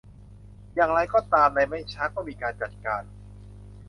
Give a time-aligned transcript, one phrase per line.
[0.75, 3.03] อย่างไรก็ตามในไม่ช้าก็มีการจัดการ